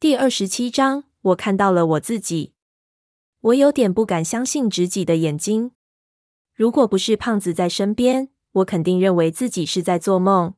[0.00, 2.54] 第二十七章，我看到了我自己。
[3.42, 5.72] 我有点不敢相信自己的眼睛。
[6.54, 10.54] 如果不是胖子在身边，我肯定认为自己是在做梦。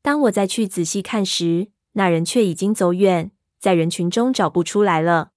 [0.00, 5.32] 当我再去仔细看时，那人却已经走远，在人群中找不出来了。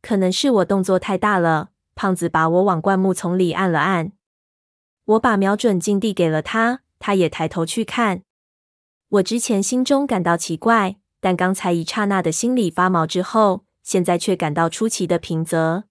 [0.00, 4.12] 可能是我动作太大了，胖子把我往灌木丛里按了按。
[5.06, 8.22] 我把瞄准镜递给了他，他也抬头去看。
[9.08, 11.00] 我之前心中感到奇怪。
[11.20, 15.84] 但刚才一刹那的心里发毛之后，现在却感到出奇的平泽。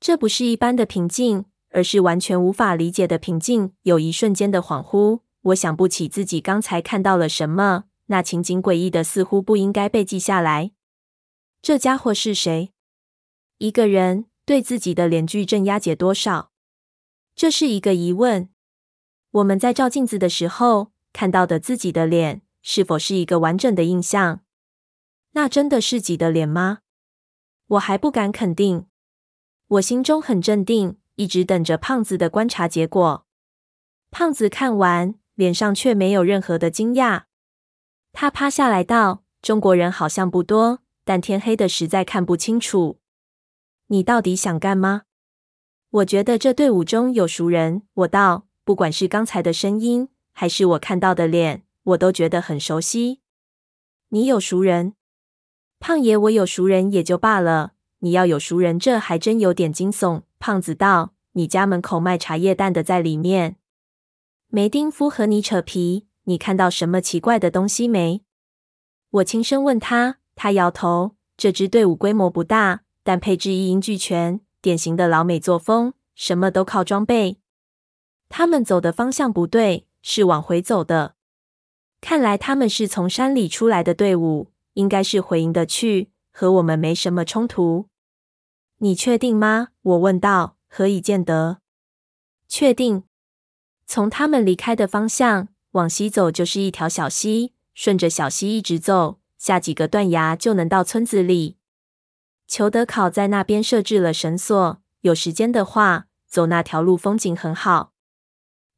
[0.00, 3.72] 这不是一般的平静，而是完全无法理解的平静。
[3.82, 7.84] 有一瞬间的恍惚，我想不起自己刚才看到了什么。
[8.06, 10.72] 那情景诡异的，似乎不应该被记下来。
[11.62, 12.72] 这家伙是谁？
[13.58, 16.50] 一个人对自己的脸矩阵押解多少？
[17.36, 18.48] 这是一个疑问。
[19.30, 22.42] 我们在照镜子的时候看到的自己的脸。
[22.62, 24.40] 是否是一个完整的印象？
[25.32, 26.78] 那真的是己的脸吗？
[27.66, 28.86] 我还不敢肯定。
[29.66, 33.26] 我心中很镇定，一直等着胖子的观察结果。
[34.10, 37.24] 胖子看完，脸上却没有任何的惊讶。
[38.12, 43.00] 他趴下来道：“中国人好像不多，但天黑的实在看不清楚。
[43.86, 45.02] 你到底想干吗？”
[45.88, 47.82] 我觉得这队伍中有熟人。
[47.94, 53.20] 我道：“不管是刚才的声音，还是我看到的脸。”我都觉得很熟悉。
[54.08, 54.94] 你有熟人，
[55.80, 57.72] 胖爷，我有熟人也就罢了。
[58.00, 60.22] 你要有熟人，这还真有点惊悚。
[60.38, 63.56] 胖子道：“你家门口卖茶叶蛋的在里面。
[64.48, 68.22] 梅丁夫和你扯皮，你看到什么奇怪的东西没？”
[69.10, 71.16] 我轻声问他，他摇头。
[71.36, 77.38] 这支队伍规模不大，但配置一应俱全，典型的老美作风，什么都靠装备。
[78.28, 81.14] 他们走的方向不对，是往回走的。
[82.02, 87.86] 看来他们是从山里出来的队伍，应该是回营的去，和我们没什么冲突。
[88.78, 89.68] 你确定吗？
[89.80, 90.56] 我问道。
[90.68, 91.58] 何以见得？
[92.48, 93.04] 确定。
[93.86, 101.56] 从他们离开的方向往西走，就是一条小溪，顺着小溪一直走，下几个断崖就能到村子里。
[102.48, 107.92] 裘德考在那边设置了绳索，有时间的话，走那条路风景很好。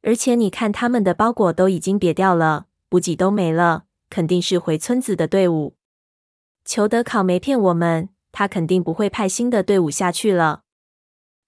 [0.03, 2.67] 而且你看，他们的包裹都已经瘪掉了。
[2.89, 5.75] 补给都没了，肯定是回村子的队伍。
[6.63, 10.63] 裘德考没骗我们，他肯定不会派新的队伍下去了。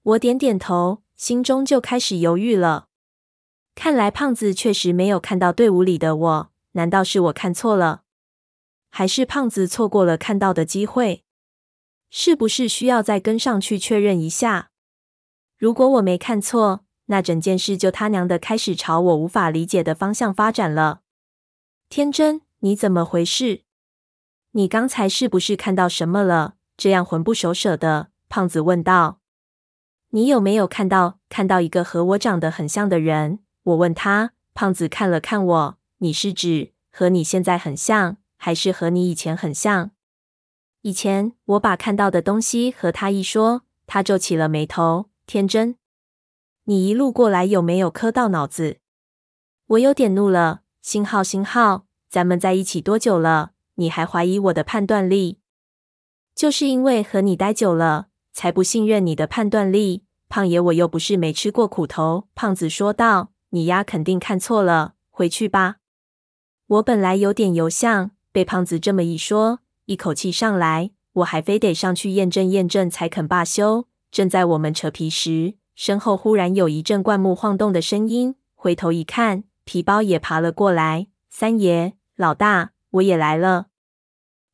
[0.04, 2.88] 我点点头，心中就开始犹豫了。
[3.76, 8.04] 看来胖子确实没有看到队伍里的我，难道是我看错了？
[8.90, 11.24] 还是胖子错过了看到的机会？
[12.10, 14.72] 是不是需要再跟上去确认一下？
[15.58, 21.02] 如果我没看错，那整件事就他娘的开始朝我无法理解的方向发展了。
[21.90, 23.64] 天真，你怎么回事？
[24.52, 26.56] 你刚才是不是看到什么了？
[26.76, 28.10] 这样魂不守舍的。
[28.28, 29.22] 胖子问道。
[30.10, 33.40] 你有没有看到看到一个和我长得很像的人？
[33.64, 34.34] 我问他。
[34.54, 35.78] 胖子看了看我。
[36.00, 39.92] 你是指和你现在很像，还是和你以前很像？
[40.82, 45.10] 以前我把看到的东西和他一说，他皱起了眉头。
[45.26, 45.78] 天真，
[46.66, 48.80] 你一路过来有没有磕到脑子？
[49.68, 50.64] 我有点怒了。
[50.88, 53.52] 星号，星号，咱们在一起多久了？
[53.76, 55.40] 你还怀疑我的判断力？
[56.34, 60.06] 就是因为和你待久了，才不信任你的判断力。
[60.30, 62.30] 胖爷，我又不是没吃过苦头。
[62.34, 65.80] 胖子说道：“你丫肯定看错了，回去吧。”
[66.68, 73.90] 我本来有点犹豫，被胖子这么一说，一口气上来，我还非得上去验证验证才肯罢休。
[74.10, 79.44] 正在我们扯皮时，身后忽然有一阵灌木晃动的声音，回头一看。
[79.68, 83.68] 皮包也爬了过来，三爷，老大，我也来了。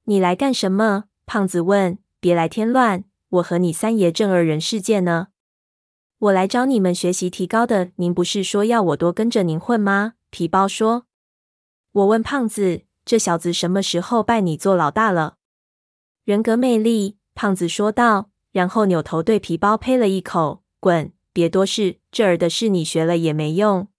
[0.05, 1.03] 你来干什么？
[1.27, 1.99] 胖子问。
[2.19, 5.27] 别来添乱，我和你三爷正二人世界呢。
[6.17, 7.91] 我来找你们学习提高的。
[7.97, 10.13] 您不是说要我多跟着您混吗？
[10.31, 11.05] 皮包说。
[11.91, 15.35] 我问胖子，这小子什么时候拜你做老大了？
[16.23, 23.89] 人格魅力，胖子说道，然后扭头对皮包呸了一口，滚，别多事，这儿的事你学了也没用。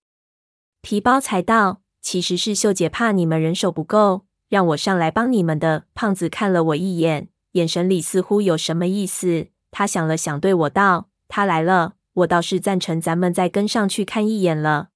[0.85, 9.47] 皮包才道：“其实是秀姐怕你们人手不够，让我上来帮你们的。”胖子看了我一眼，眼神里似乎有什么意思。
[9.71, 14.91] 他想了想，对我道：“他来了，我倒是赞成咱们再跟上去看一眼了。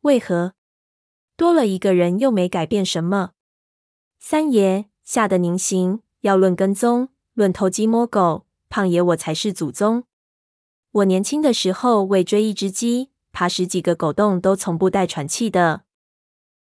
[0.00, 0.54] 为何？
[1.36, 3.30] 多了一个人又没改变什么？”
[4.18, 6.00] 三爷吓得凝形。
[6.22, 10.02] 要论跟踪，论偷鸡摸狗，胖爷我才是祖宗。
[10.90, 13.10] 我年轻的时候为追一只鸡。
[13.36, 15.82] 爬十几个狗洞都从不带喘气的，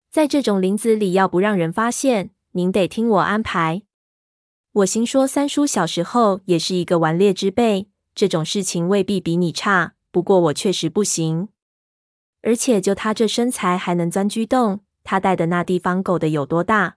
[0.09, 3.83] 在这种林子里，要不让人发现，您得听我安排。
[4.71, 9.93] 我心说，三叔小时候也是一个顽劣之辈，这种事情未必比你差。
[10.09, 11.49] 不过我确实不行，
[12.41, 16.95] 而且就他这身材，还能钻居洞，他带的那地方狗的有多大？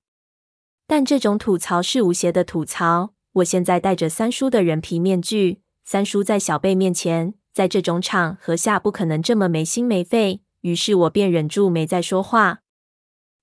[0.87, 3.13] 但这种吐槽是无邪的吐槽。
[3.35, 10.43] 我现在戴着三叔的人皮面具，三叔在小贝面前，在这种场合下不可能这么没心没肺。
[10.61, 12.61] 于是我便忍住没再说话。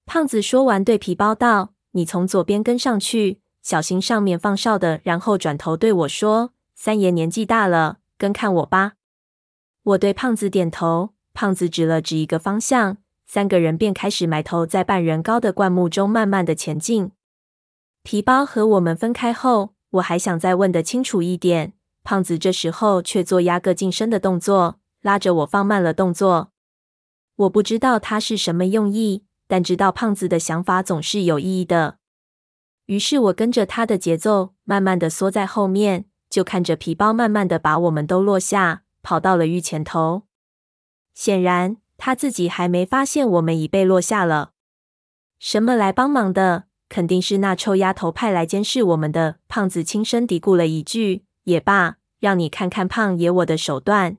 [0.06, 8.94] 胖子说完，对皮包道：“你从左边跟上去，小心上面放哨的。”然后转头对我说：“三爷年纪大了，跟看我吧。”
[9.82, 17.10] 我对胖子点头，胖子指了指一个方向，三个人便开始埋头在半人高的灌木中慢慢的前进。
[18.04, 21.74] 皮包和我们分开后，我还想再问得清楚一点，
[22.04, 26.52] 胖子这时候却做压个近身的动作，拉着我放慢了动作。
[27.36, 31.98] 我不知道他是什么用意，但知道胖子的想法总是有意义的。
[32.86, 40.24] 于是我跟着他的节奏，慢慢的缩在后面，就看着皮包慢慢的把我们都落下，跑到了浴前头。
[41.14, 44.52] 显然他自己还没发现我们已被落下了。
[45.40, 46.66] 什么来帮忙的？
[46.90, 49.38] 肯定是那臭丫头派来监视我们的。
[49.48, 54.18] 胖子轻声嘀咕了一句：“也罢，让你看看胖爷我的手段。”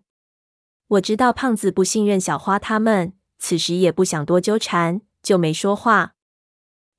[0.89, 6.15] 我知道胖子不信任小花他们，此时也不想多纠缠，就没说话。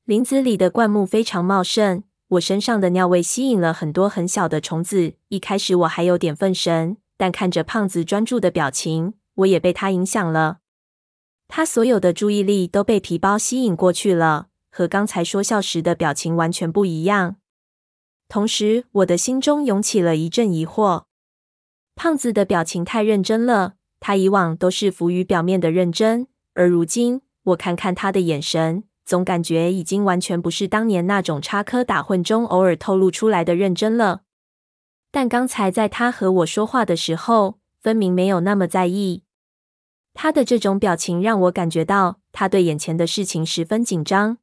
[0.06, 5.13] 林子里的灌木非常茂盛，我身上的尿味吸引了很多很小的虫子。
[5.30, 10.57] 一开始我还有点分神，但看着胖子专注的表情，我也被他影响了。
[11.48, 17.36] 他所有的注意力都被皮包吸引过去了，和刚才说笑时的表情完全不一样。
[18.27, 21.04] 同时，我的心中涌起了一阵疑惑。
[21.95, 34.24] 胖子的表情太认真了，他以往都是浮于表面的认真，而如今我看看他的眼神，总感觉已经完全不是当年那种插科打诨中偶尔透露出来的认真了。
[35.12, 39.24] 但刚才在他和我说话的时候，分明没有那么在意。
[40.16, 44.39] 他的这种表情让我感觉到他对眼前的事情十分紧张。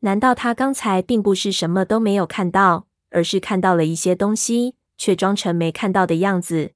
[0.00, 4.74] 难道他刚才并不是什么都没有看到，而是看到了一些东西？
[4.96, 6.72] 却装成没看到的样子。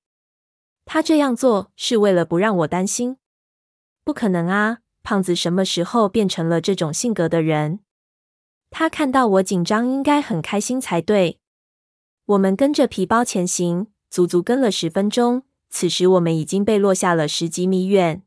[0.85, 3.17] 他这样做是为了不让我担心？
[4.05, 4.79] 不可能啊！
[5.03, 7.81] 胖子什么时候变成了这种性格的人？
[8.71, 11.41] 他看到我紧张，应该很开心才对。
[12.27, 15.43] 我们跟着皮包前行，足足跟了十分钟。
[15.69, 18.23] 此时我们已经被落下了十几米远。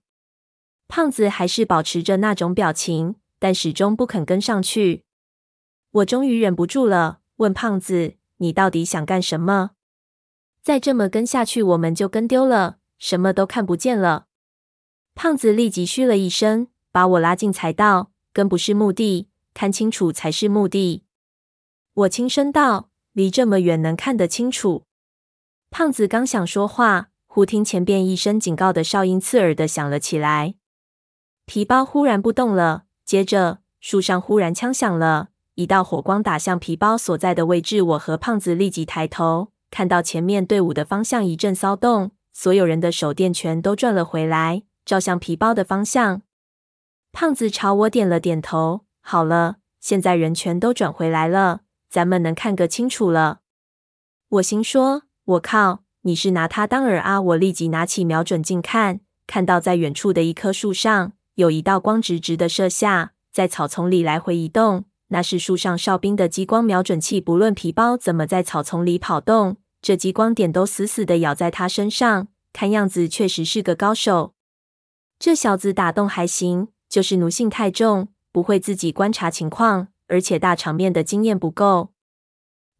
[0.87, 5.05] 胖子还是保持着那种表情，但始终不肯跟上去。
[5.91, 9.71] 我终于忍不住了，问胖子：“你到底想干什么？”
[10.61, 14.25] 再这么跟下去，我们就跟丢了，什么都看不见了。
[15.13, 18.11] 胖子立即嘘了一声，把我拉进财道。
[18.33, 21.05] 跟不是目的，看清楚才是目的。
[21.93, 24.83] 我轻声道：“离这么远，能看得清楚？”
[25.71, 30.55] 胖子刚想说话，忽听前边一声警告的哨音刺耳的响了起来。
[31.45, 37.81] 皮包忽然不动了，接着树上忽然枪响了，一道火光打向皮包所在的位置。
[37.81, 39.51] 我和胖子立即抬头。
[39.71, 46.21] 看到前面队伍的方向一阵骚动，所有人的手电全都转了回来，照向皮包的方向。
[47.11, 48.85] 胖子朝我点了点头。
[49.01, 53.39] 好了，现在人全都转回来了，咱们能看个清楚了。
[54.29, 57.19] 我心说：我靠，你是拿它当饵啊！
[57.19, 64.85] 我立即拿起瞄准镜看，看到在远处的一棵树上有一道光直直的射下，在草丛里来回移动。
[65.15, 67.21] 那是树上哨兵的激光瞄准器。
[67.21, 69.55] 不论皮包怎么在草丛里跑动。
[69.81, 74.33] 这激光点都死死的咬在他身上，看样子确实是个高手。
[75.17, 81.93] 这小子打洞还行，就是奴性太重，不会自己观察情况，而且大场面的经验不够。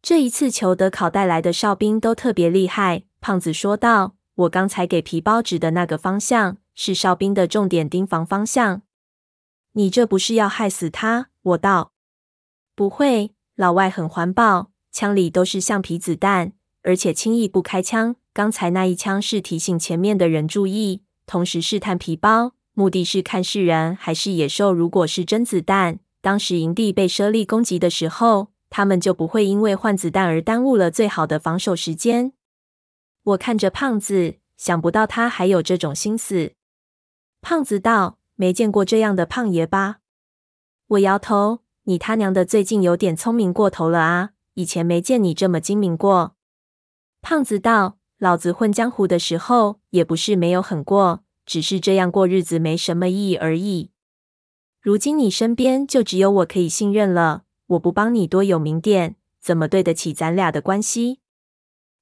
[0.02, 4.14] 这一次裘德考带来的哨兵都特别厉害，胖子说道
[4.44, 8.82] ：“我刚才给皮包指的那个方向，是哨兵的重点盯防方向。
[9.72, 11.92] 你这不是要害死他？”我道
[12.76, 16.52] ：“不会，老外很环保，枪里都是橡皮子弹。”
[16.86, 18.14] 而且轻易不开枪。
[18.32, 24.72] 刚才那一枪是提醒前面的人注意，同时试探皮包，目的是看是人还是野兽。
[24.72, 32.32] 如果是真子弹，当时营地被猞猁攻击的时候，他们就不会因为换子弹而耽误了最好的防守时间。
[33.24, 36.52] 我看着胖子，想不到他还有这种心思。
[37.40, 39.96] 胖子道：“没见过这样的胖爷吧？”
[40.86, 44.30] 我摇头：“你他娘的最近有点聪明过头了啊！
[44.54, 46.34] 以前没见你这么精明过。”
[47.22, 53.90] 胖子道：“老子混江湖的时候也不是没有狠过，只是这样过日子没什么意义而已。
[54.80, 61.20] 如今你身边就只有我可以信任了，我不帮你多有名点，怎么对得起咱俩的关系？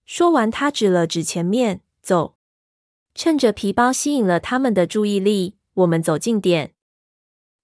[0.04, 2.36] 说完，他指了指前面，走。
[3.14, 6.73] 趁着皮包吸引了他们的注意力，我们走近点。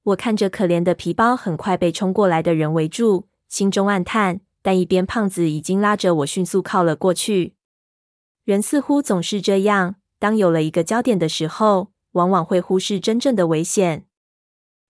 [0.03, 4.41] 我看着可怜的皮包很快被冲过来的人围住，心中暗叹。
[4.63, 7.55] 但一边胖子已经拉着我迅速靠了过去。
[8.45, 14.05] 人似乎总是这样，当有了一个焦点的时候，往往会忽视真正的危险。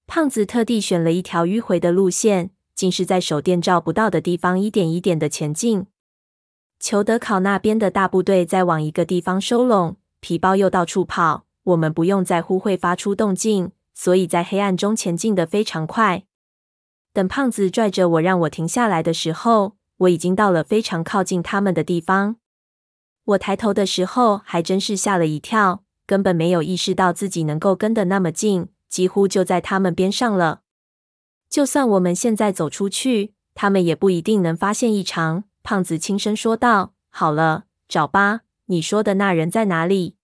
[0.08, 5.86] 胖子特地选了一条迂回的路线，竟是在手电照不到的地方一点一点的前进。
[6.80, 13.70] 裘德考那边的大部队在往一个地方收拢，皮包又到处跑，我们不用在乎会发出动静，
[14.02, 16.24] 所以在黑暗中前进的非常快。
[17.12, 22.36] 等胖子拽着我让我停下来的时候，我已经到了非常靠近他们的地方。
[23.24, 30.62] 我抬头的时候，还真是吓了一跳，根本没有意识到自己能够跟得那么近，几乎就在他们边上了。
[31.50, 35.44] 就算我们现在走出去，他们也不一定能发现异常。
[35.62, 40.16] 胖子轻声说道：“好了，找吧，你说的那人在哪里？”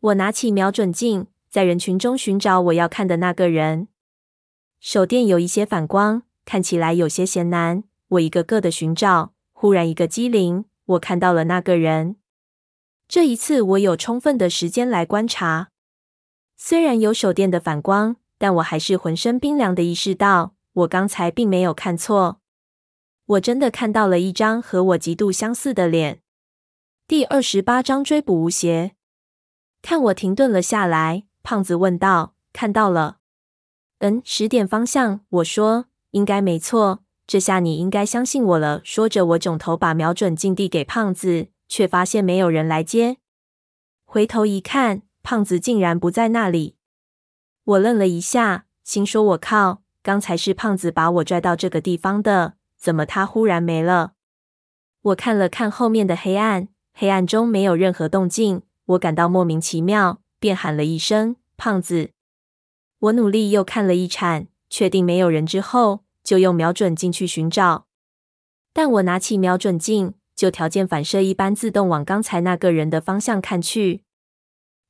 [0.00, 1.26] 我拿起瞄准镜，
[1.56, 3.88] 在人群中寻找我要看的那个人。
[4.78, 7.82] 手电有一些反光，看起来有些嫌难。
[8.08, 12.16] 我一个个的寻找，忽然一个机灵，我看到了那个人。
[13.08, 15.70] 这一次我有充分的时间来观察。
[16.58, 22.42] 虽然有手电的反光，但我还是浑身冰凉的意识到，我刚才并没有看错。
[23.24, 26.20] 我真的看到了一张和我极度相似的脸。
[27.08, 28.92] 第二十八章追捕吴邪。
[29.80, 33.18] 看我停顿了下来，胖子问道：“看到了？”
[34.00, 37.04] 嗯，十点方向，我说应该没错。
[37.24, 38.80] 这下你应该相信我了。
[38.82, 43.18] 说着，我肿头把瞄准镜递给胖子，却发现没有人来接。
[44.04, 46.74] 回头一看，胖子竟然不在那里。
[47.62, 54.14] 我愣了一下，心说：“我靠，刚才是胖子把我拽到这个地方的，怎么他忽然没了？”
[55.02, 62.10] 我看了看后面的黑暗，黑暗中没有任何动静，我感到莫名其妙，便喊了一声：“胖子！”
[62.98, 67.86] 我努力又看了一铲，确定没有人之后，就用瞄准镜去寻找。
[68.72, 74.02] 但我拿起瞄准镜，就条件反射一般自动往刚才那个人的方向看去。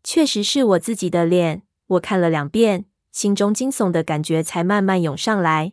[0.02, 1.62] 确实是我自己的脸。
[1.88, 5.72] 我看了两遍，心中惊悚的感觉才慢慢涌上来。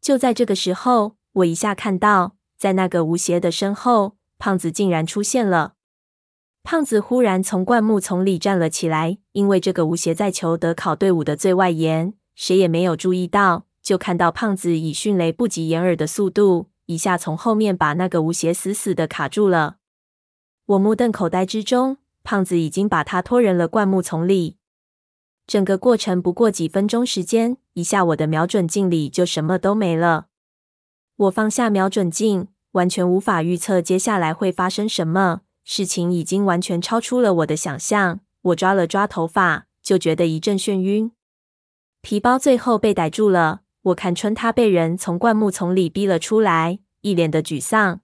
[0.00, 5.73] 就在这个时候，我一下看到，在那个吴邪的身后，胖子竟然出现了。
[6.64, 13.66] 胖子忽然从灌木丛里站了起来，因为这个吴邪在裘德考队伍的最外沿，谁也没有注意到。
[13.82, 19.76] 就看到胖子以迅雷不及掩耳的速度，一下从后面把那个吴邪死死的卡住了。
[20.64, 24.56] 我目瞪口呆之中，胖子已经把他拖人了灌木丛里。
[25.46, 30.28] 整个过程不过几分钟时间，一下我的瞄准镜里就什么都没了。
[31.16, 35.42] 我放下瞄准镜，完全无法预测接下来会发生什么。
[35.64, 41.10] 事情已经完全超出了我的想象，我抓了抓头发，就觉得一阵眩晕。
[42.02, 48.00] 皮包最后被逮住了，我看穿他被人从灌木丛里逼了出来，一脸的沮丧。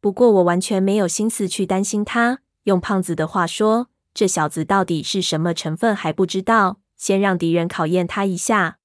[0.00, 2.40] 不过我完全没有心思去担心他。
[2.64, 8.78] 用胖子的话说，这小子到底是什么成分还不知道，先让敌人考验他一下。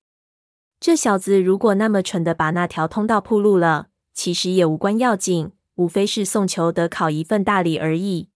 [0.79, 5.51] 这小子如果那么蠢的把那条通道铺路了，其实也无关要紧。
[5.79, 8.27] 无非是送裘德考一份大礼而已。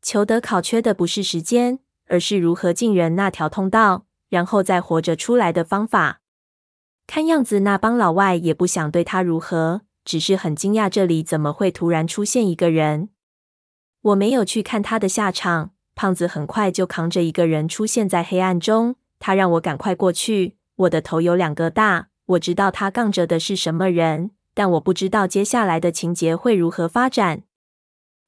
[0.00, 6.20] 裘德考缺的不是时间，而是如何进人那条通道，然后再活着出来的方法。
[7.08, 13.08] 看样子那帮老外也不想对他如何，只是很惊讶这里怎么会突然出现一个人。
[14.02, 15.72] 我没有去看他的下场。
[15.96, 20.56] 胖子很快就扛着一个人出现在黑暗中，他让我赶快过去。
[20.76, 24.32] 我的头有两个大，我知道他杠着的是什么人。
[24.54, 27.42] 但我不知道接下来的情节会如何发展，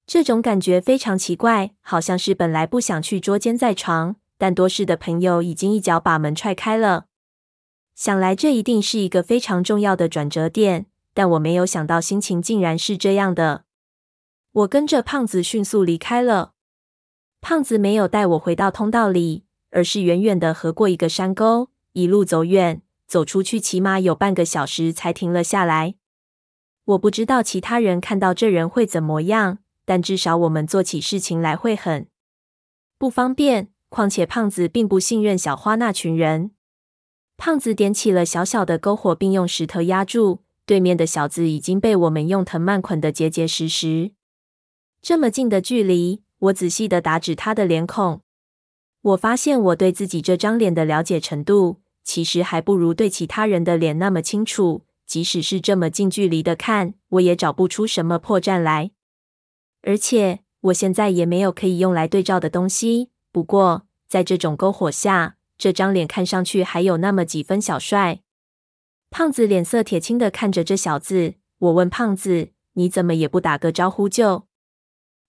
[0.07, 7.07] 这种感觉非常奇怪，好像是本来不想去捉奸在床，但多事的朋友已经一脚把门踹开了。
[7.95, 13.65] 想来这一定是一个非常重要的转折点，但我没有想到心情竟然是这样的。
[14.53, 16.53] 我跟着胖子迅速离开了，
[17.41, 25.95] 胖子没有带我回到通道里，而是远远的横过一个山沟，一路走远，走出去起码有半个小时才停了下来。
[26.87, 32.09] 我不知道其他人看到这人会怎么样，但至少我们做起事情来会很
[32.99, 33.69] 不方便。
[33.89, 36.51] 况且胖子并不信任小花那群人。
[37.37, 40.41] 胖子点起了小小的篝火，并用石头压住。
[40.67, 44.11] 对面的小子已经被我们用藤蔓捆得结结实实。
[45.01, 48.21] 这么近的距离，我仔细地打指他的脸孔。
[49.01, 54.83] 我发现我对自己这张脸的了解程度，其实还不如对其他人的脸那么清楚。
[55.17, 58.91] 即使是这么近距离的看，我也找不出什么破绽来。
[59.81, 63.09] 而且我现在也没有可以用来对照的东西。
[63.33, 68.21] 不过，在这种篝火下，这张脸看上去还有那么几分小帅。
[69.09, 71.37] 胖子脸色铁青的看着这小子。
[71.61, 74.47] 我问胖子：“你怎么也不打个招呼就？”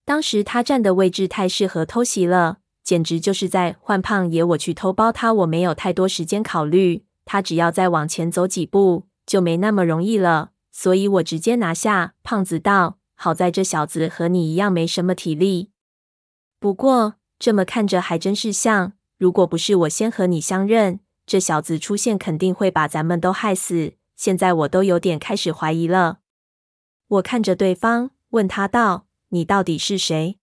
[0.03, 5.31] 当时他站的位置太适合偷袭了，简直就是在换胖爷我去偷包他。
[5.31, 10.49] 我没有太多时间考虑，他只要再往前走几步，就没那么容易了。
[10.71, 12.15] 所以我直接拿下。
[12.23, 15.69] 胖子道：“好在这小子和你一样没什么体力，
[16.59, 18.93] 不过这么看着还真是像。
[19.17, 23.93] 如果不是我先和你相认，这小子出现肯定会把咱们都害死。
[24.15, 26.19] 现在我都有点开始怀疑了。”
[27.07, 30.37] 我看着对方，问他道：“你到底是谁？”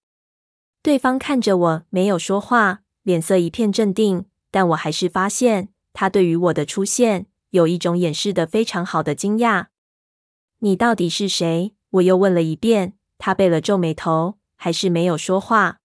[0.83, 4.27] 对方看着我，没有说话，脸色一片镇定。
[4.51, 9.67] 但我还是发现他对于我的出现有一种掩饰的非常好的惊讶。
[10.59, 12.95] “你到底是谁？”我又问了一遍。
[13.17, 15.79] 他背了皱眉头，还是没有说话。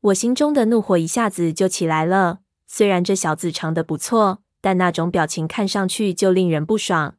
[0.00, 2.38] 我心中的怒火一下子就起来了。
[2.66, 7.16] 虽然这小子长得不错，但那种表情看上去就令人不爽。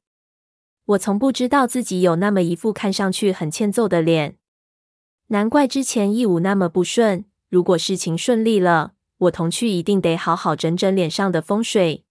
[0.86, 4.38] 我从不知道自己有那么一副看上去很欠揍的脸，
[5.28, 7.26] 难怪之前一舞那么不顺。
[7.50, 12.06] 如果事情顺利了，我童趣一定得好好整整脸上的风水。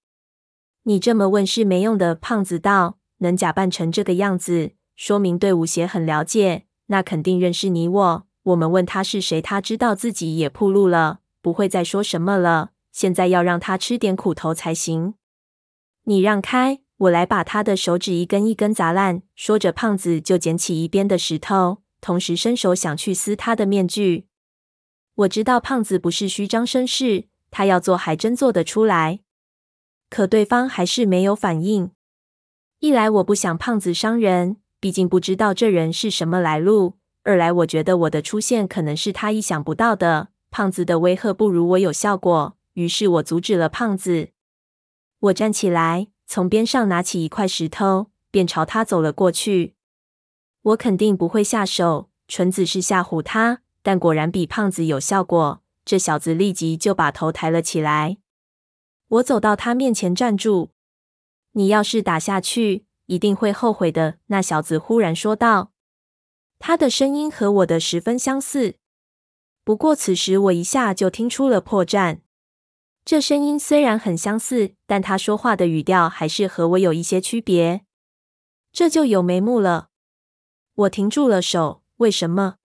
[0.84, 2.98] 你这么问是没用的，胖子道。
[3.18, 8.26] 能假扮成这个样子，说明对吴邪很了解，那肯定认识你我。
[8.44, 12.70] 我们问他是谁，他知道自己也铺路了，不会再说什么了。
[12.92, 15.14] 现在要让他吃点苦头才行。
[16.04, 16.80] 你让开。
[16.98, 19.22] 我来把他的手指一根一根砸烂。
[19.36, 24.26] 说着，胖子就捡起一边的石头，同时伸手想去撕他的面具。
[25.14, 29.20] 我知道胖子不是虚张声势，他要做还真做得出来。
[30.10, 31.90] 可对方还是没有反应。
[32.80, 40.28] 一来我不想胖子伤人，毕竟不知道这人是什么来路；二来我觉得我的出现可能是他意想不到的。
[40.50, 44.30] 胖子的威吓不如我有效果，于是我阻止了胖子。
[45.20, 46.08] 我站起来。
[46.30, 49.72] 从边上拿起一块石头，便朝他走了过去。
[50.60, 53.62] 我肯定不会下手，纯子是吓唬他。
[53.82, 58.18] 但果然比胖子有效果，这小子立即就把头抬了起来。
[59.08, 60.70] 我走到他面前站住
[61.52, 65.72] ：“你要是打下去，一定会后悔的。”那小子忽然说道，
[66.58, 68.76] 他的声音和我的十分相似。
[69.64, 72.20] 不过此时我一下就听出了破绽。
[73.04, 77.86] 这声音虽然很相似，但他说话的语调还是和我有一些区别。
[78.70, 79.88] 这就有眉目了。
[80.74, 81.82] 我停住了手。
[81.96, 82.56] 为什么？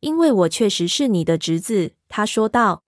[0.00, 1.94] 因为我确实是你的侄子。
[2.08, 2.84] 他说道。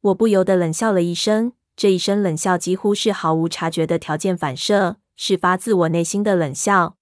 [0.00, 1.52] 我不由得冷笑了一声。
[1.74, 6.96] 这一声冷笑几乎是毫无察觉的条件反射，是发自我内心的冷笑。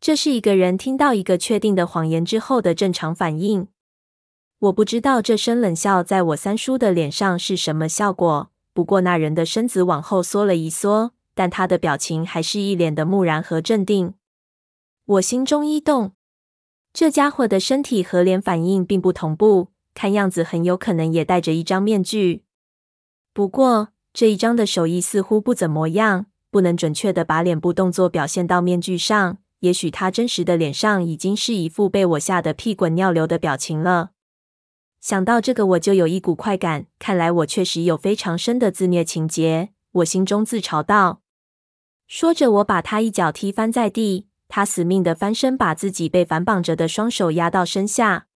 [0.00, 3.68] 这是一个人听到一个确定的谎言之后的正常反应。
[4.60, 8.50] 我不知道这声冷笑在我三叔的脸上是什么效果。
[8.72, 14.14] 不过那人的身子往后缩了一缩，但他的表情还是一脸的木然和镇定。
[15.04, 16.12] 我心中一动，
[16.92, 22.44] 这家伙的身体和脸反应并不同步，看样子很有可能也戴着一张面具。
[23.40, 29.38] 不过这一张的手艺似乎不怎么样，不能准确的把脸部动作表现到面具上。
[29.60, 34.10] 也许他真实的脸上已经是一副被我吓得屁滚尿流的表情了。
[35.00, 36.84] 想到这个，我就有一股快感。
[36.98, 39.70] 看来我确实有非常深的自虐情节。
[39.92, 41.22] 我心中自嘲道。
[42.06, 48.26] 说着，我把他一脚踢翻在地，他死命的翻身，把自己被反绑着的双手压到身下。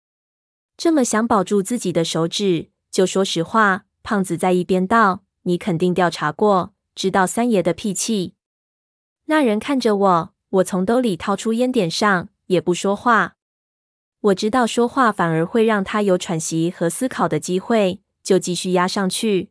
[0.79, 3.84] 这么想保住自己的手指，就说实话。
[4.05, 8.35] 胖子在一边道：“你肯定调查过，知道三爷的脾气。”
[9.27, 13.37] 那人看着我，我从兜里掏出烟点上，也不说话。
[14.21, 19.51] 我知道说话反而会让他有喘息和思考的机会，就继续压上去。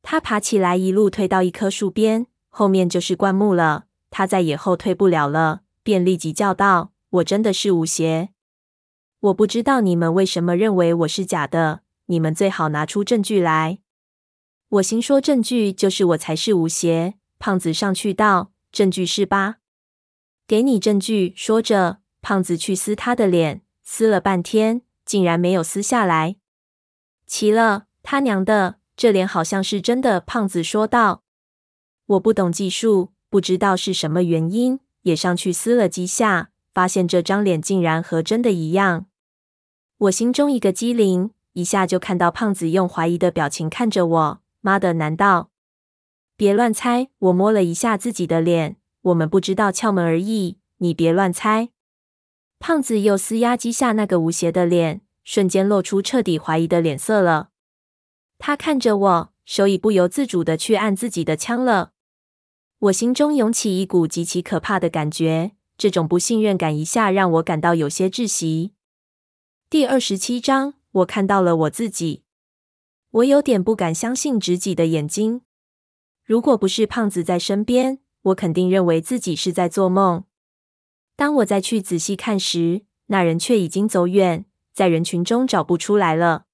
[0.00, 3.86] 他爬起来，一路退到一棵树边，后面就是灌木了。
[4.10, 8.30] 他再也后退不了了，便立即叫道：“我真的是吴邪！
[9.18, 13.78] 我不知道你们为什么认为我是假的，你们最好拿出证据来。”
[14.68, 19.56] 我心说：“证据就是我才是吴邪。”胖子上去道：“证据是吧？
[20.46, 23.62] 给你证据。”说着，胖子去撕他的脸。
[23.88, 26.36] 撕了半天，竟然没有撕下来。
[27.24, 30.18] 奇了，他娘的，这脸好像是真的。
[30.18, 31.22] 胖子说道
[32.06, 39.06] ：“我不懂技术，不知道是什么原因，也上去撕了几下，发现这张脸竟然和真的一样。”
[39.98, 44.40] 我心中一个机灵，一下就看到胖子用怀疑的表情看着我。
[44.60, 45.48] 妈的，难道？
[46.36, 47.08] 别乱猜！
[47.18, 51.70] 我摸了一下自己的脸，我们不知道窍门而已，你别乱猜。”
[52.60, 57.48] 胖子又嘶压击下那个无邪的脸，瞬间露出彻底怀疑的脸色了。
[58.38, 61.92] 他看着我，手已不由自主的去按自己的枪了。
[62.80, 68.74] 我心中涌起一股极其可怕的感觉，这种不信任感一下让我感到有些窒息。
[69.70, 72.22] 第二十七章，我看到了我自己，
[73.10, 75.42] 我有点不敢相信自己的眼睛。
[76.24, 80.24] 如果不是胖子在身边，我肯定认为自己是在做梦。
[81.14, 86.46] 当我再去仔细看时，那人却已经走远，在人群中找不出来了。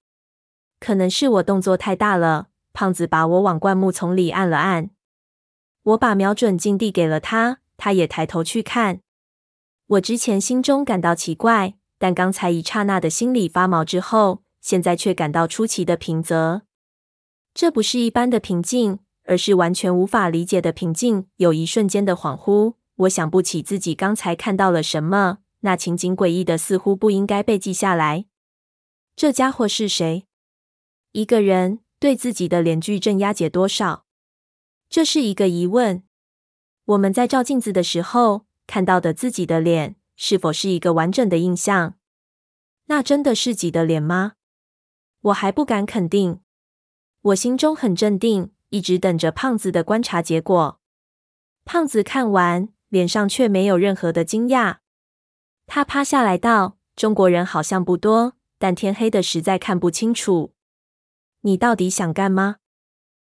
[0.80, 4.90] 可能是我动作太大了，胖子把我往灌木丛里按了按。
[5.84, 9.02] 我把瞄准镜递给了他，他也抬头去看。
[9.86, 16.62] 我之前心中感到奇怪，但刚才一刹那的心里发毛之后，现在却感到出奇的平泽。
[17.54, 21.28] 这不是一般的平静，而是完全无法理解的平静。
[21.36, 28.24] 有一瞬间的恍惚，我想不起自己刚才看到了什么，那情景诡异的似乎不应该被记下来。
[29.14, 30.24] 这家伙是谁？
[31.12, 34.06] 一个人对自己的脸具镇压解多少？
[34.90, 36.02] 这是一个疑问。
[36.86, 41.96] 我们在照镜子的时候看到的自己的脸，是否是一个完整的印象？
[42.84, 44.34] 那真的是己的脸吗？
[45.20, 46.38] 我还不敢肯定。
[47.22, 50.80] 我心中很镇定，一直等着胖子的观察结果。
[51.64, 54.76] 胖子看完，脸上却没有任何的惊讶。
[55.66, 60.54] 他趴下来道：“中国人好像不多，但天黑的实在看不清楚。
[61.40, 62.58] 你到底想干吗？”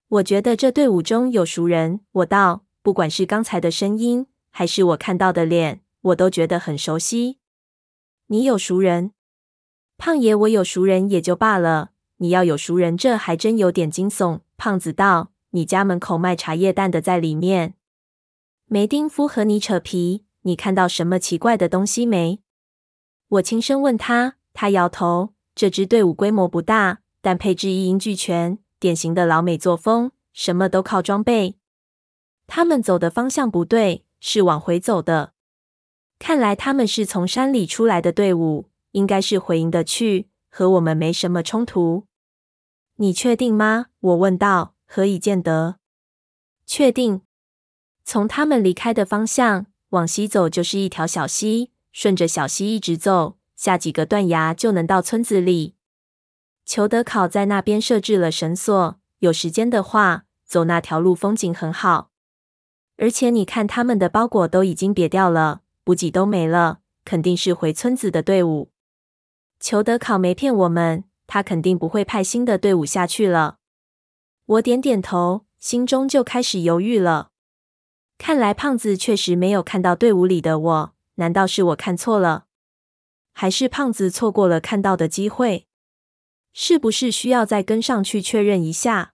[0.07, 7.39] 我觉得这队伍中有熟人，我道，不管是刚才的声音，还是我看到的脸，我都觉得很熟悉。
[8.29, 9.13] 你有熟人？
[9.97, 14.41] 胖爷，我有熟人也就罢了，你要有熟人，这还真有点惊悚。
[14.57, 17.75] 胖子道：“你家门口卖茶叶蛋的在里面。
[18.67, 22.41] 梅丁夫和你扯皮，你看到什么奇怪的东西没？”
[23.29, 25.35] 我轻声问他，他摇头。
[25.55, 28.59] 这支队伍规模不大，但配置一应俱全。
[28.79, 31.57] 典型的老美作风，什么都靠装备。
[32.47, 35.33] 他们走的方向不对，是往回走的。
[36.19, 42.05] 看来他们是从山里出来的队伍，应该是回营的去，和我们没什么冲突。
[42.97, 43.87] 你确定吗？
[44.01, 44.75] 我问道。
[44.89, 45.79] 何以见得？
[46.65, 47.23] 确定。
[48.05, 55.75] 从他们离开的方向往西走，就是一条小溪，顺着小溪一直走，下几个断崖就能到村子里。
[56.65, 62.11] 裘德考在那边设置了绳索，有时间的话，走那条路风景很好。
[62.97, 68.73] 而且你看，他们的包裹都已经瘪掉了，补给都没了，肯定是回村子的队伍。
[69.61, 73.59] 裘德考没骗我们，他肯定不会派新的队伍下去了。
[74.47, 77.31] 我点点头，心中就开始犹豫了。
[78.19, 82.47] 看来胖子确实没有看到队伍里的我，难道是我看错了？
[83.33, 85.69] 还是胖子错过了看到的机会？
[86.53, 89.13] 是不是需要再跟上去确认一下？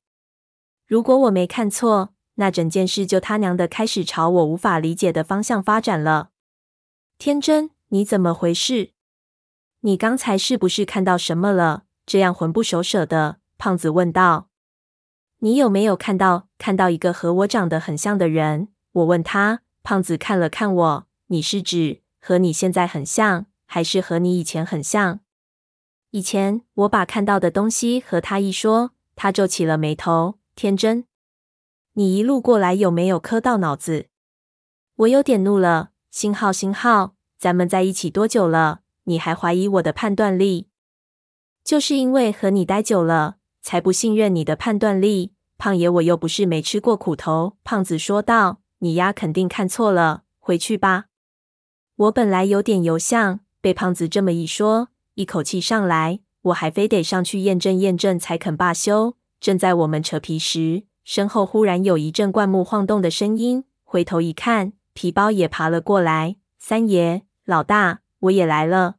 [0.86, 6.30] 如果我没看错，那整件事就他娘的开始朝我无法理解的方向发展了。
[7.24, 8.90] 天真，你怎么回事？
[9.82, 11.84] 你刚才是不是看到什么了？
[12.04, 13.36] 这样魂不守舍的。
[13.56, 14.48] 胖子问道。
[15.38, 18.66] 你有没有看到看到一个和我长得很像的人？
[18.90, 19.60] 我问他。
[19.84, 21.06] 胖子看了看我。
[21.28, 25.20] 你是指和你现在很像，还是和你以前很像？
[26.10, 30.40] 以前我把看到的东西和他一说，他皱起了眉头。
[30.56, 31.04] 天真，
[31.92, 34.08] 你一路过来有没有磕到脑子？
[34.96, 35.91] 我有点怒了。
[36.12, 38.80] 星号，星号，咱们在一起多久了？
[39.04, 40.68] 你还怀疑我的判断力？
[41.64, 45.32] 就是因为和你待久了，才不信任你的判断力。
[45.56, 47.56] 胖爷，我又不是没吃过苦头。
[47.64, 51.06] 胖子说道：“你丫肯定看错了，回去吧。”
[51.96, 54.88] 我本来有点犹豫，被胖子这么一说。
[55.14, 59.16] 一口气上来，我还非得上去验证验证才肯罢休。
[59.40, 63.64] 正在我们扯皮时，身后忽然有一阵灌木晃动的声音。
[63.82, 66.36] 回头一看，皮包也爬了过来。
[66.58, 68.96] 三爷，老大，我也来了。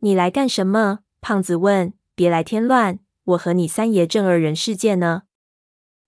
[0.00, 1.00] 你来干什么？
[1.20, 1.94] 胖子问。
[2.16, 5.22] 别来添乱，我和你三爷正二人世界呢。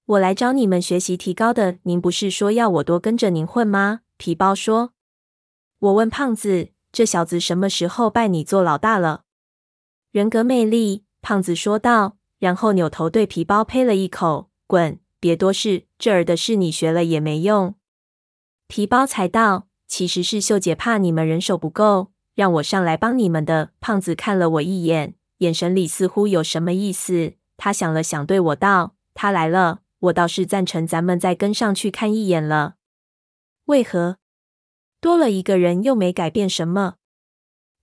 [0.04, 1.78] 我来找你们学习提高的。
[1.82, 4.02] 您不是说要我多跟着您混吗？
[4.16, 4.92] 皮包说。
[5.80, 6.68] 我问胖子。
[6.92, 9.24] 这小子什么时候拜你做老大了？
[10.12, 17.74] 人格魅力，胖子说道，然后扭头对皮包呸了一口：“滚，别多事，这儿的事你学了也没用。”
[18.68, 27.34] 皮包才道：“其实是秀姐怕你们人手不够，让我上来帮你们的。”胖子看了我一眼，眼神里似乎有什么意思。
[27.56, 32.74] 他想了想，对我道：“他来了，我倒是赞成咱们再跟上去看一眼了。”
[33.66, 34.18] 为何？
[35.00, 36.94] 多了一个人又没改变什么。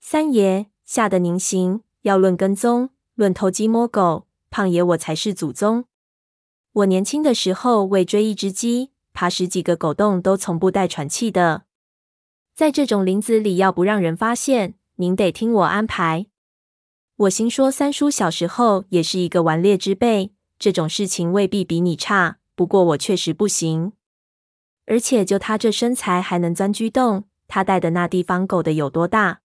[0.02, 1.82] 三爷吓得凝形。
[2.02, 5.86] 要论跟踪，论偷鸡摸狗，胖爷我才是祖宗。
[6.74, 11.63] 我年轻的时候为追一只鸡，爬十几个狗洞都从不带喘气的。
[12.54, 16.28] 在这种林子里，要不让人发现，您得听我安排。
[17.15, 22.39] 我心说，三叔小时候也是一个顽劣之辈，这种事情未必比你差。
[22.56, 23.93] 不过我确实不行，
[24.86, 29.41] 而且就他这身材还能钻居洞，他带的那地方狗的有多大？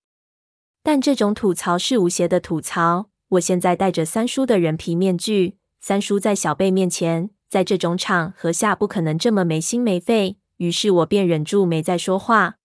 [0.83, 3.11] 但这种吐槽是无邪的吐槽。
[3.31, 12.57] 我现在戴着三叔的人皮面具，三叔在小辈面前，在这种场合下不可能这么没心没肺，于是我便忍住没再说话。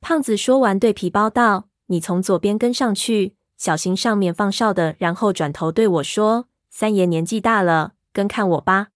[0.00, 8.88] 胖子说完，对皮包道：“你从左边跟上去，小心上面放哨的。”然后转头对我说：“三爷年纪大了，跟看我吧。”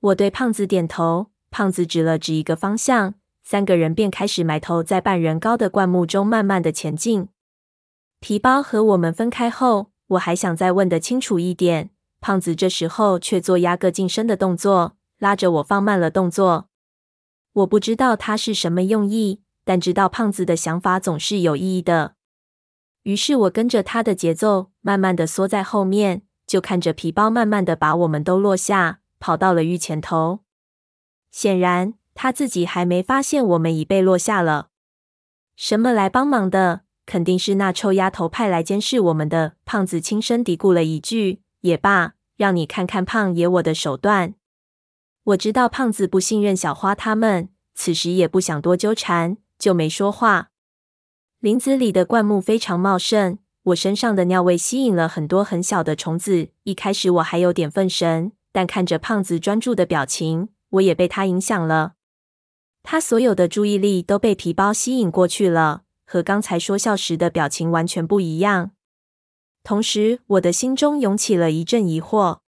[0.00, 7.28] 我对胖子点头，胖子指了指一个方向，三个人便开始埋头在半人高的灌木中慢慢的前进。
[8.18, 11.90] 皮包和我们分开后，我还想再问得清楚一点，
[12.26, 16.68] 胖子这时候却做压个近身的动作，拉着我放慢了动作。
[17.52, 19.42] 我不知道他是什么用意。
[19.62, 22.16] 但知道胖子的想法总是有意义的，
[23.04, 30.40] 于是我跟着他的节奏，慢慢的缩在后面，就看着皮包慢慢的把我们都落下，跑到了玉前头。
[31.30, 34.70] 显然他自己还没发现我们已被落下了。
[35.54, 36.80] 什么来帮忙的？
[37.06, 39.54] 肯定是那臭丫头派来监视我们的。
[39.64, 44.34] 胖子轻声嘀咕了一句：“也罢，让你看看胖爷我的手段。”
[45.24, 49.38] 我知道胖子不信任小花他们，此时也不想多纠缠。
[49.58, 50.50] 就没说话。
[51.40, 56.50] 林子里的灌木非常茂盛，我身上的尿味吸引了很多很小的虫子。
[56.64, 61.94] 一开始我还有点分神，但看着胖子专注的表情，我也被他影响了。
[62.82, 68.72] 他所有的注意力都被皮包吸引过去了，和刚才说笑时的表情完全不一样。
[69.66, 72.38] 同时，我的心中涌起了一阵疑惑：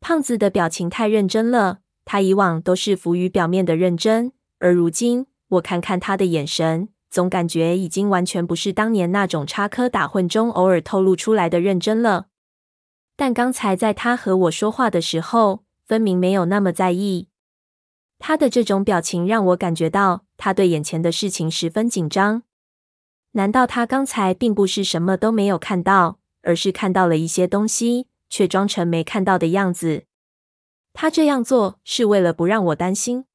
[0.00, 5.28] 胖子的表情太认真了，他以往都是浮于表面的认真，而如今。
[5.48, 12.26] 我看看他的眼神，总感觉已经完全不是当年那种插科打诨中偶尔透露出来的认真了。
[13.16, 17.28] 但刚才在他和我说话的时候，分明没有那么在意。
[18.18, 22.42] 他的这种表情让我感觉到他对眼前的事情十分紧张。
[23.32, 30.04] 难道他刚才并不是什么都没有看到，而是看到了一些东西，却装成没看到的样子？
[30.94, 33.26] 他这样做是为了不让我担心？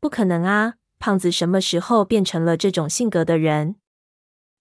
[0.00, 0.74] 不可能啊！
[0.98, 3.76] 胖子什么时候变成了这种性格的人？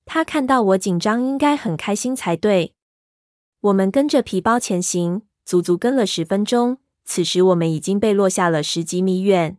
[0.06, 2.76] 他看到我紧张，应该很开心才对。
[3.62, 6.78] 我们跟着皮包前行，足足跟了十分钟。
[7.06, 9.58] 此时我们已经被落下了十几米远。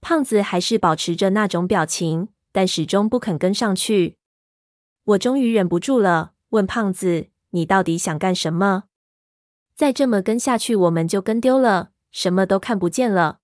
[0.00, 4.18] 胖子还是保持着那种表情，但始终不肯跟上去。
[5.04, 8.84] 我终于忍不住了，问胖子：“你到底想干什么？
[9.74, 13.40] 再这么跟下去，我们就跟丢了，什么都看不见了。”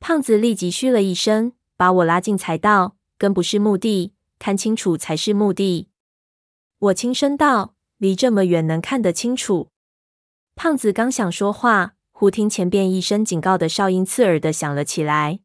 [0.00, 2.96] 胖子立即嘘了一声，把我拉进财道。
[3.16, 5.88] 跟不是目的，看清楚才是目的。
[6.78, 9.70] 我轻声道：“离这么远，能看得清楚？”
[10.54, 15.40] 胖子刚想说话，忽听前边一声警告的哨音刺耳的响了起来。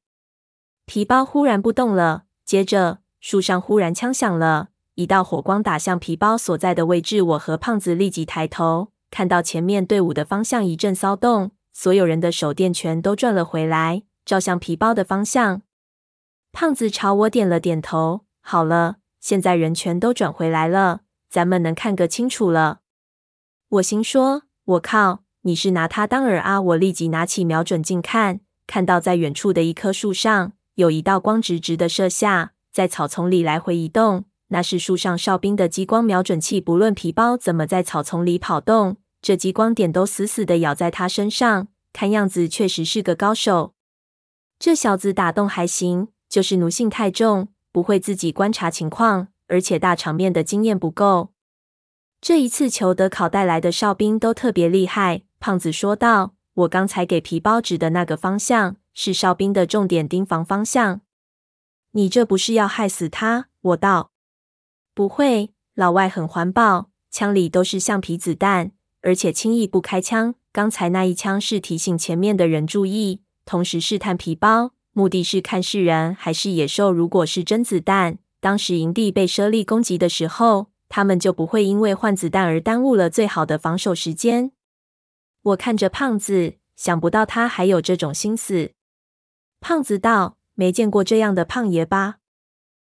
[0.85, 7.23] 皮包忽然不动了，接着树上忽然枪响了，一道火光打向皮包所在的位置。
[7.23, 14.03] 我和胖子立即抬头，看到前面队伍的方向一阵骚动，所有人的手电全都转了回来。
[14.23, 15.63] 照向皮包的方向，
[16.51, 18.21] 胖子朝我点了点头。
[18.41, 22.81] 好了，现在人全都转回来了，咱们能看个清楚了。
[23.69, 26.61] 我心说：我靠，你是拿它当饵啊！
[26.61, 34.25] 我立即拿起瞄准镜看，看到在远处的一棵树上有一道光直直的射下，在草丛里来回移动。
[34.53, 36.59] 那是树上哨兵的激光瞄准器。
[36.59, 41.69] 不论皮包怎么在草丛里跑动，这激光点都死死的咬在他身上。
[41.93, 43.73] 看样子确实是个高手。
[44.59, 51.31] 这小子打洞还行，就是奴性太重，不会自己观察情况，而且大场面的经验不够。
[52.19, 61.01] 这一次裘德考带来的哨兵都特别厉害，胖子说道：“我刚才给皮包指的那个方向，是哨兵的重点盯防方向。
[61.91, 64.11] 你这不是要害死他？”我道
[65.01, 70.35] ：“不会，老外很环保，枪里都是橡皮子弹，而且轻易不开枪。
[70.51, 76.91] 刚才那一枪是提醒前面的人注意。”同时试探皮包，目的是看是人还是野兽。
[76.91, 84.51] 如果是真子弹，当时营地被猞猁攻击的时候，他们就不会因为换子弹而耽误了最好的防守时间。
[85.41, 88.73] 我看着胖子，想不到他还有这种心思。
[89.59, 92.17] 胖子道：“没见过这样的胖爷吧？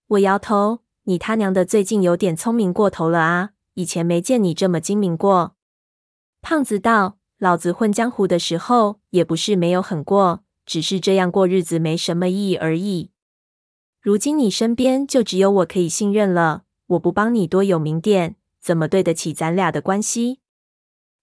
[0.08, 3.50] 我摇头，你他娘的最近有点聪明过头了啊！
[3.74, 5.56] 以前没见你这么精明过。
[6.40, 13.10] 胖子道：“老子混江湖的时候也不是没有狠过，只是这样过日子没什么意义而已。
[14.00, 20.38] 如今你身边就只有我可以信任了，我不帮你多有名点，怎么对得起咱俩的关系？”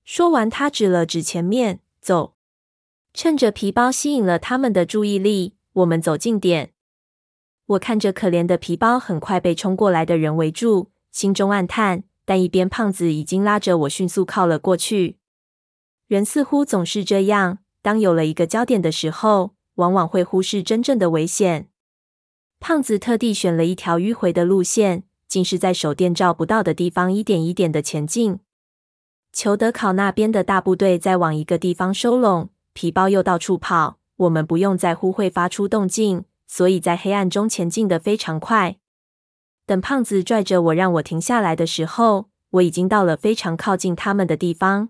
[0.03, 2.35] 说完，他指了指前面，走。
[3.13, 6.73] 趁着皮包吸引了他们的注意力，我们走近点。
[7.69, 12.03] 我看着可怜的皮包很快被冲过来的人围住，心中暗叹。
[12.25, 15.17] 但一边胖子已经拉着我迅速靠了过去。
[16.07, 21.69] 人似乎总是这样，当有了一个焦点的时候，往往会忽视真正的危险。
[22.59, 28.39] 胖子特地选了一条迂回的路线，竟是在手电照不到的地方一点一点的前进。
[29.33, 38.77] 裘德考那边的大部队在往一个地方收拢，皮包又到处跑，我们不用在乎会发出动静，所以在黑暗中前进的非常快。
[39.67, 44.89] 等胖子拽着我让我停下来的时候，我已经到了非常靠近他们的地方。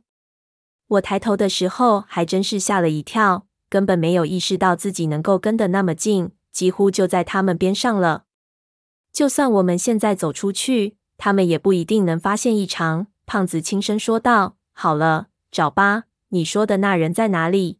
[0.87, 8.23] 我抬头的时候，还真是吓了一跳，根本没有意识到自己能够跟得那么近，几乎就在他们边上了。
[9.11, 13.07] 就算我们现在走出去，他们也不一定能发现异常。
[13.25, 17.79] 胖子轻声说道：“好了，找吧，你说的那人在哪里？”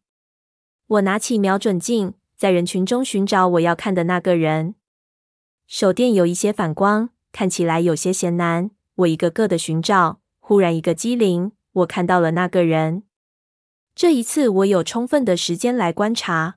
[0.86, 4.75] 我拿起瞄准镜，在人群中寻找我要看的那个人。
[5.67, 8.71] 手电有一些反光，看起来有些嫌难。
[8.95, 13.04] 我一个个的寻找，忽然一个机灵，我看到了那个人。
[13.93, 16.56] 这一次我有充分的时间来观察。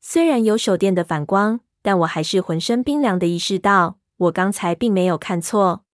[0.00, 5.84] 虽然有手电的反光，但我还是浑身冰凉的意识到，我刚才并没有看错。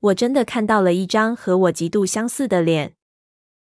[0.00, 2.96] 我真的看到了一张和我极度相似的脸。